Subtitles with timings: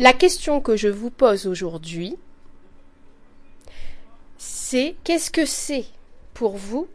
[0.00, 2.16] La question que je vous pose aujourd'hui,
[4.36, 5.86] c'est qu'est-ce que c'est
[6.34, 6.86] pour vous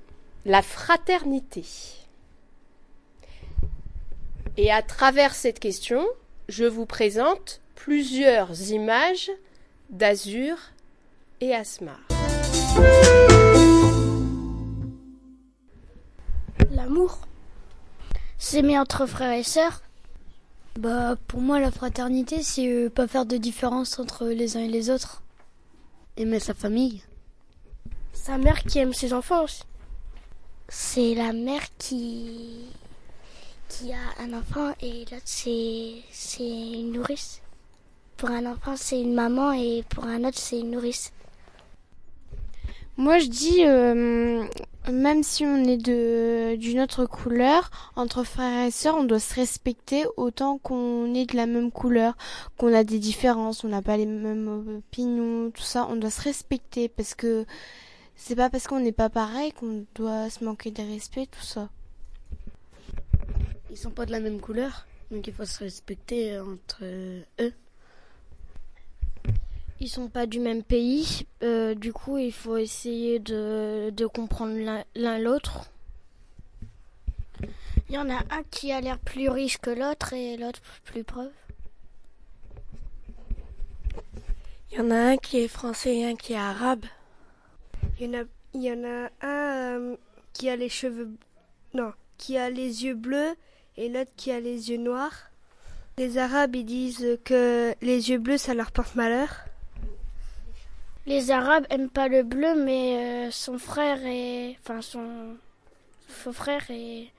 [0.45, 1.65] la fraternité?
[4.55, 6.05] Et à travers cette question,
[6.47, 9.31] je vous présente plusieurs images
[9.89, 10.55] d'Azur
[11.41, 11.99] et Asmar.
[16.71, 17.19] L'amour.
[18.37, 19.81] S'aimer entre frères et sœurs.
[20.79, 24.67] Bah, pour moi, la fraternité, c'est euh, pas faire de différence entre les uns et
[24.67, 25.21] les autres.
[26.17, 27.03] Aimer sa famille.
[28.13, 29.63] Sa mère qui aime ses enfants aussi.
[30.69, 32.65] C'est la mère qui
[33.69, 37.41] qui a un enfant et l'autre c'est c'est une nourrice.
[38.17, 41.11] Pour un enfant c'est une maman et pour un autre c'est une nourrice.
[42.97, 44.45] Moi je dis euh,
[44.91, 49.33] même si on est de d'une autre couleur, entre frères et sœurs, on doit se
[49.33, 52.17] respecter autant qu'on est de la même couleur,
[52.57, 56.21] qu'on a des différences, on n'a pas les mêmes opinions, tout ça, on doit se
[56.21, 57.45] respecter parce que
[58.15, 61.69] c'est pas parce qu'on n'est pas pareil qu'on doit se manquer de respect, tout ça.
[63.71, 66.83] Ils sont pas de la même couleur, donc il faut se respecter entre
[67.39, 67.53] eux.
[69.83, 74.55] Ils sont pas du même pays, euh, du coup il faut essayer de, de comprendre
[74.95, 75.69] l'un l'autre.
[77.89, 81.03] Il y en a un qui a l'air plus riche que l'autre et l'autre plus
[81.03, 81.29] pauvre.
[84.71, 86.85] Il y en a un qui est français et un qui est arabe.
[87.99, 88.23] Il y en a,
[88.53, 89.97] il y en a un euh,
[90.31, 91.11] qui a les cheveux
[91.73, 93.35] non, qui a les yeux bleus
[93.75, 95.29] et l'autre qui a les yeux noirs.
[95.97, 99.43] Les Arabes ils disent que les yeux bleus ça leur porte malheur.
[101.05, 105.35] Les Arabes aiment pas le bleu, mais euh, son frère et enfin son
[106.07, 107.11] faux frère et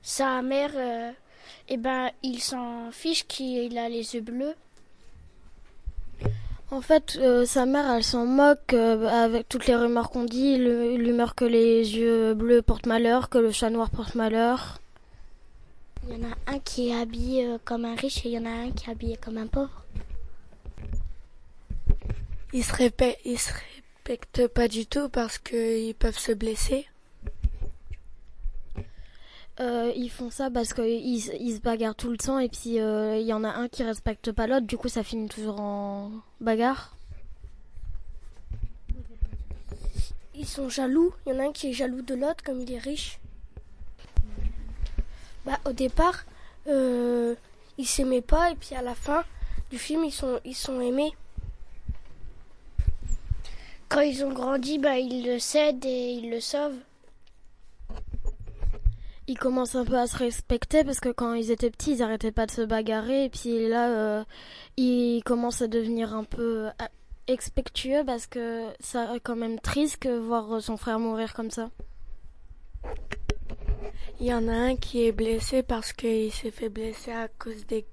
[0.00, 1.10] sa mère, euh,
[1.68, 4.54] eh ben ils s'en fichent qu'il a les yeux bleus.
[6.70, 11.34] En fait, euh, sa mère, elle s'en moque avec toutes les rumeurs qu'on dit, l'humeur
[11.34, 14.78] que les yeux bleus portent malheur, que le chat noir porte malheur.
[16.08, 18.46] Il y en a un qui est habillé comme un riche et il y en
[18.46, 19.84] a un qui est habillé comme un pauvre.
[22.52, 22.72] Ils se,
[23.24, 26.86] ils se respectent pas du tout parce qu'ils peuvent se blesser.
[29.60, 32.80] Euh, ils font ça parce qu'ils ils se bagarrent tout le temps et puis il
[32.80, 36.12] euh, y en a un qui respecte pas l'autre, du coup ça finit toujours en
[36.40, 36.94] bagarre.
[40.36, 42.72] Ils sont jaloux, il y en a un qui est jaloux de l'autre comme il
[42.72, 43.18] est riche.
[45.44, 46.24] Bah, au départ,
[46.68, 47.34] euh,
[47.78, 49.24] ils s'aimaient pas et puis à la fin
[49.70, 51.12] du film ils sont, ils sont aimés.
[53.98, 56.78] Quand ils ont grandi, bah, ils le cèdent et ils le sauvent
[59.26, 62.30] ils commencent un peu à se respecter parce que quand ils étaient petits, ils arrêtaient
[62.30, 64.24] pas de se bagarrer et puis là, euh,
[64.76, 66.84] ils commencent à devenir un peu euh,
[67.26, 71.68] expectueux parce que ça est quand même triste que voir son frère mourir comme ça.
[74.20, 77.66] Il y en a un qui est blessé parce qu'il s'est fait blesser à cause
[77.66, 77.84] des,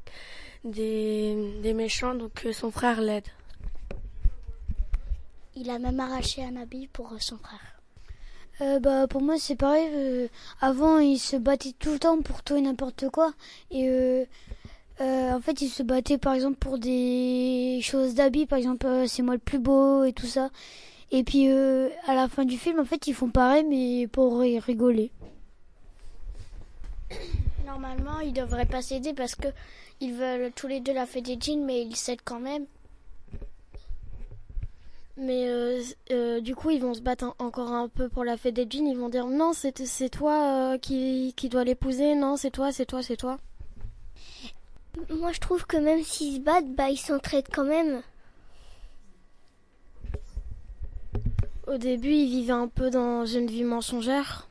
[0.64, 3.28] des, des méchants, donc euh, son frère l'aide.
[5.56, 7.76] Il a même arraché un habit pour son frère.
[8.62, 9.88] Euh, bah pour moi c'est pareil.
[9.94, 10.28] Euh,
[10.62, 13.34] avant ils se battaient tout le temps pour tout et n'importe quoi
[13.70, 14.26] et euh,
[15.02, 19.24] euh, en fait ils se battaient par exemple pour des choses d'habits par exemple c'est
[19.24, 20.52] moi le plus beau et tout ça
[21.12, 25.12] et puis à la fin du film en fait ils font pareil mais pour rigoler.
[27.66, 29.50] Normalement ils devraient pas s'aider parce que
[30.00, 32.66] ils veulent tous les deux la fête des jeans mais ils s'aident quand même.
[35.18, 35.82] Mais euh,
[36.12, 38.88] euh, du coup, ils vont se battre encore un peu pour la fête des jeans.
[38.88, 42.16] Ils vont dire non, c'est toi euh, qui, qui dois l'épouser.
[42.16, 43.38] Non, c'est toi, c'est toi, c'est toi.
[45.10, 48.02] Moi, je trouve que même s'ils se battent, bah, ils s'entraident quand même.
[51.68, 54.48] Au début, ils vivaient un peu dans une vie mensongère.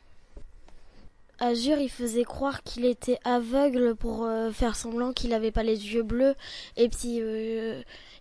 [1.52, 6.34] Il faisait croire qu'il était aveugle pour faire semblant qu'il n'avait pas les yeux bleus.
[6.76, 7.20] Et puis,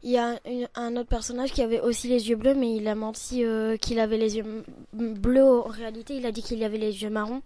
[0.03, 0.37] il y a
[0.75, 3.99] un, autre personnage qui avait aussi les yeux bleus, mais il a menti euh, qu'il
[3.99, 5.45] avait les yeux bleus.
[5.45, 7.41] En réalité, il a dit qu'il avait les yeux marrons.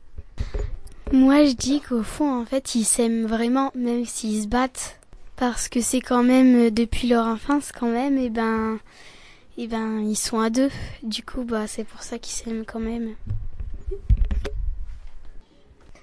[1.11, 4.99] Moi, je dis qu'au fond, en fait, ils s'aiment vraiment, même s'ils se battent,
[5.35, 8.79] parce que c'est quand même euh, depuis leur enfance, quand même, et ben,
[9.59, 10.71] et ben, ils sont à deux.
[11.03, 13.13] Du coup, bah, c'est pour ça qu'ils s'aiment quand même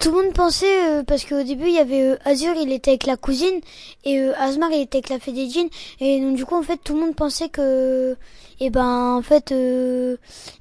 [0.05, 2.91] tout le monde pensait euh, parce qu'au début il y avait euh, Azur il était
[2.91, 3.61] avec la cousine
[4.05, 5.69] et euh, Asmar il était avec la Fédédine
[5.99, 8.15] et donc du coup en fait tout le monde pensait que
[8.61, 9.55] eh ben en fait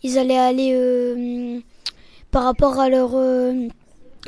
[0.02, 1.62] ils allaient aller
[2.32, 3.16] par rapport à leur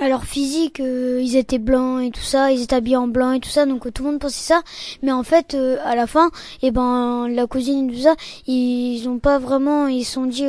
[0.01, 3.31] à leur physique, euh, ils étaient blancs et tout ça, ils étaient habillés en blanc
[3.31, 4.61] et tout ça, donc tout le monde pensait ça.
[5.01, 6.31] Mais en fait, euh, à la fin,
[6.61, 8.15] eh ben la cousine et tout ça,
[8.47, 10.43] ils ont pas vraiment, ils se sont dit,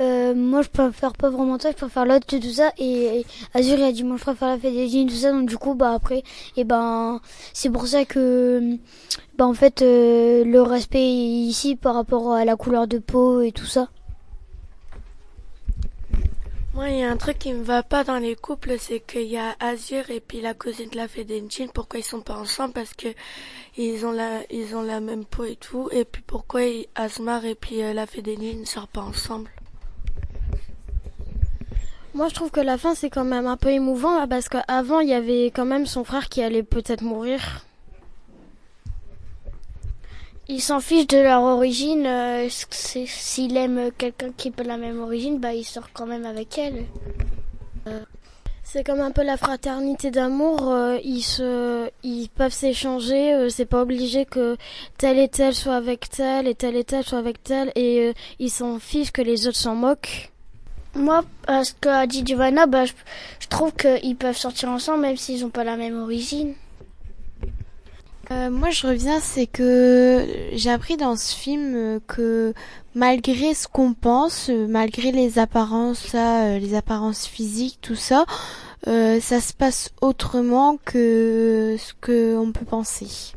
[0.00, 2.72] euh, moi je préfère pas vraiment ça, je préfère l'autre et tout ça.
[2.78, 3.24] Et,
[3.54, 5.92] Azur il a dit moi je préfère la et tout ça, donc du coup bah
[5.92, 6.22] après,
[6.56, 7.20] et ben
[7.52, 8.76] c'est pour ça que,
[9.36, 13.66] bah en fait le respect ici par rapport à la couleur de peau et tout
[13.66, 13.88] ça.
[16.72, 19.26] Moi, il y a un truc qui me va pas dans les couples, c'est qu'il
[19.26, 21.66] y a Azur et puis la cousine de la Fedenjin.
[21.66, 22.72] Pourquoi ils sont pas ensemble?
[22.72, 23.08] Parce que
[23.76, 25.88] ils ont la, ils ont la même peau et tout.
[25.92, 26.62] Et puis pourquoi
[26.94, 29.50] Asmar et puis euh, la Fedenjin ne sortent pas ensemble?
[32.14, 35.08] Moi, je trouve que la fin, c'est quand même un peu émouvant, parce qu'avant, il
[35.08, 37.64] y avait quand même son frère qui allait peut-être mourir.
[40.48, 42.04] Ils s'en fichent de leur origine.
[42.06, 46.58] Euh, s'il aime quelqu'un qui peut la même origine, bah il sort quand même avec
[46.58, 46.86] elle.
[47.86, 48.00] Euh,
[48.64, 50.72] c'est comme un peu la fraternité d'amour.
[50.72, 53.48] Euh, ils se, ils peuvent s'échanger.
[53.48, 54.56] c'est pas obligé que
[54.98, 57.70] tel et tel soit avec tel et tel et tel soit avec tel.
[57.76, 60.29] Et ils s'en fichent que les autres s'en moquent.
[60.94, 62.92] Moi, ce qu'a dit Giovanna, bah, je,
[63.38, 66.54] je trouve qu'ils peuvent sortir ensemble même s'ils n'ont pas la même origine.
[68.30, 72.54] Euh, moi, je reviens, c'est que j'ai appris dans ce film euh, que
[72.94, 78.24] malgré ce qu'on pense, euh, malgré les apparences, les apparences physiques, tout ça,
[78.86, 83.34] ça se passe autrement que ce que on peut penser.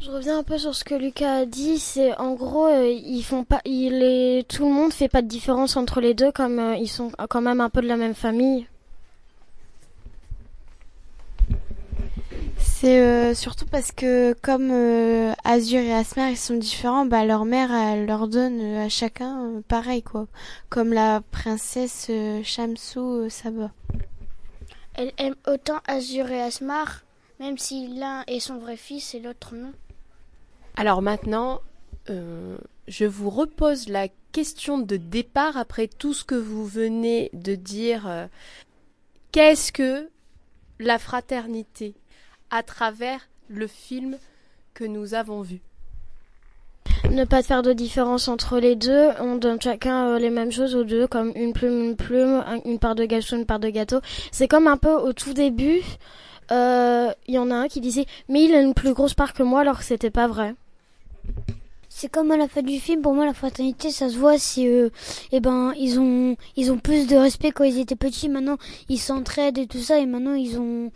[0.00, 1.78] Je reviens un peu sur ce que Lucas a dit.
[1.78, 5.76] C'est en gros, ils font pas, il est, tout le monde fait pas de différence
[5.76, 8.66] entre les deux, comme ils sont quand même un peu de la même famille.
[12.80, 17.44] C'est euh, surtout parce que comme euh, Azur et Asmer ils sont différents, bah leur
[17.44, 20.28] mère elle leur donne euh, à chacun pareil quoi,
[20.68, 22.08] comme la princesse
[22.44, 23.72] Shamsou Saba.
[24.94, 27.02] Elle aime autant Azur et Asmar,
[27.40, 29.72] même si l'un est son vrai fils et l'autre non.
[30.80, 31.60] Alors maintenant,
[32.06, 38.28] je vous repose la question de départ après tout ce que vous venez de dire.
[39.32, 40.08] Qu'est-ce que
[40.78, 41.94] la fraternité
[42.52, 44.18] à travers le film
[44.72, 45.60] que nous avons vu?
[47.10, 49.08] Ne pas faire de différence entre les deux.
[49.18, 52.78] On donne chacun euh, les mêmes choses aux deux, comme une plume, une plume, une
[52.78, 54.00] part de gâteau, une part de gâteau.
[54.30, 55.80] C'est comme un peu au tout début,
[56.50, 59.34] euh, il y en a un qui disait mais il a une plus grosse part
[59.34, 60.54] que moi alors que c'était pas vrai.
[61.88, 64.68] C'est comme à la fin du film, pour moi la fraternité ça se voit si
[64.68, 64.90] euh,
[65.32, 68.56] eh ben ils ont ils ont plus de respect quand ils étaient petits, maintenant
[68.88, 70.92] ils s'entraident et tout ça et maintenant ils ont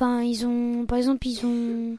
[0.00, 1.98] Enfin, ils ont, par exemple, ils ont,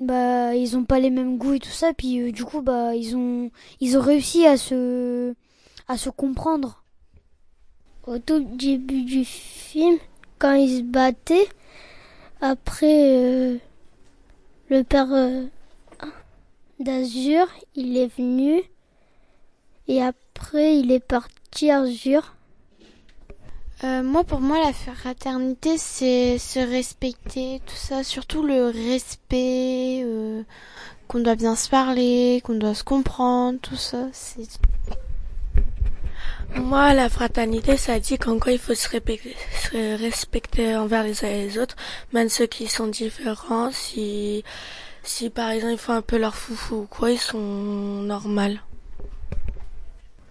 [0.00, 1.92] bah, ils ont pas les mêmes goûts et tout ça.
[1.96, 5.32] Puis euh, du coup, bah, ils ont, ils ont réussi à se,
[5.86, 6.82] à se comprendre.
[8.08, 9.98] Au tout début du film,
[10.40, 11.46] quand ils se battaient,
[12.40, 13.58] après, euh,
[14.68, 15.44] le père euh,
[16.80, 18.62] d'Azur, il est venu
[19.86, 22.34] et après, il est parti Azur.
[23.82, 30.42] Euh, moi, pour moi, la fraternité, c'est se respecter, tout ça, surtout le respect, euh,
[31.08, 34.08] qu'on doit bien se parler, qu'on doit se comprendre, tout ça.
[34.12, 34.46] C'est
[36.56, 39.36] moi, la fraternité, ça dit qu'en quoi il faut se respecter,
[39.72, 41.76] se respecter envers les uns et les autres,
[42.12, 43.70] même ceux qui sont différents.
[43.70, 44.44] Si,
[45.02, 48.58] si par exemple ils font un peu leur foufou ou quoi, ils sont normaux.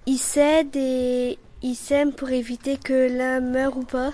[0.05, 4.11] Ils s'aident et ils s'aiment pour éviter que l'un meure ou pas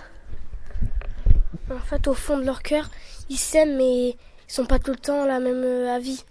[1.71, 2.89] En fait, au fond de leur cœur,
[3.29, 4.15] ils s'aiment mais ils
[4.47, 6.23] sont pas tout le temps la même euh, avis.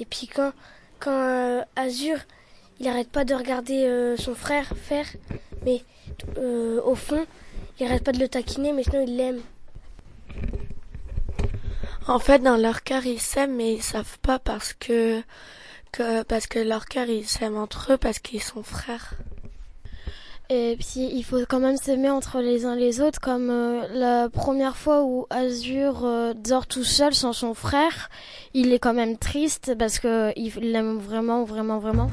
[0.00, 0.52] Et puis quand,
[0.98, 2.16] quand euh, Azur,
[2.80, 5.06] il arrête pas de regarder euh, son frère faire,
[5.64, 5.82] mais
[6.84, 7.24] au fond,
[7.78, 9.40] il arrête pas de le taquiner, mais sinon il l'aime.
[12.08, 15.22] En fait, dans leur cœur, ils s'aiment, mais ils savent pas parce que,
[16.28, 19.14] parce que leur cœur, ils s'aiment entre eux parce qu'ils sont frères.
[20.54, 24.28] Et puis il faut quand même s'aimer entre les uns les autres, comme euh, la
[24.28, 28.10] première fois où Azur euh, dort tout seul sans son frère,
[28.52, 32.08] il est quand même triste parce que il l'aime vraiment, vraiment, vraiment.